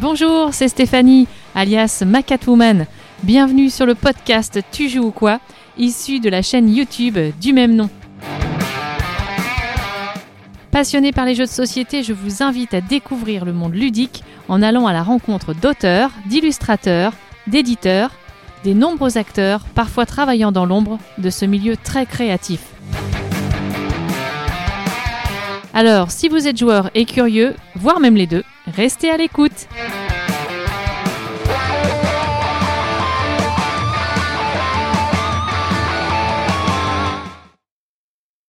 [0.00, 2.86] Bonjour, c'est Stéphanie, alias Macatwoman.
[3.22, 5.40] Bienvenue sur le podcast Tu joues ou quoi,
[5.76, 7.90] issu de la chaîne YouTube du même nom.
[10.70, 14.62] Passionné par les jeux de société, je vous invite à découvrir le monde ludique en
[14.62, 17.12] allant à la rencontre d'auteurs, d'illustrateurs,
[17.46, 18.10] d'éditeurs,
[18.64, 22.62] des nombreux acteurs, parfois travaillant dans l'ombre de ce milieu très créatif.
[25.74, 29.68] Alors, si vous êtes joueur et curieux, voire même les deux, restez à l'écoute.